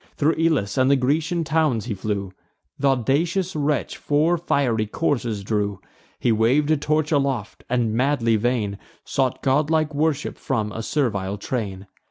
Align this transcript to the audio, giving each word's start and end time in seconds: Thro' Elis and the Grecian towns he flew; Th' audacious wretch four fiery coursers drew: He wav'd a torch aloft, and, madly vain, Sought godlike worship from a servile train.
Thro' 0.17 0.31
Elis 0.31 0.79
and 0.79 0.89
the 0.89 0.95
Grecian 0.95 1.43
towns 1.43 1.85
he 1.85 1.93
flew; 1.93 2.33
Th' 2.81 2.85
audacious 2.85 3.55
wretch 3.55 3.97
four 3.97 4.35
fiery 4.35 4.87
coursers 4.87 5.43
drew: 5.43 5.79
He 6.19 6.31
wav'd 6.31 6.71
a 6.71 6.77
torch 6.77 7.11
aloft, 7.11 7.63
and, 7.69 7.93
madly 7.93 8.35
vain, 8.35 8.79
Sought 9.05 9.43
godlike 9.43 9.93
worship 9.93 10.39
from 10.39 10.71
a 10.71 10.81
servile 10.81 11.37
train. 11.37 11.85